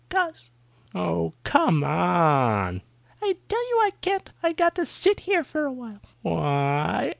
[0.09, 0.49] "'Cause!"
[0.95, 2.81] "Oh, come on!"
[3.21, 4.31] "I tell you I can't.
[4.41, 7.09] I got to sit here for awhile." "Why?"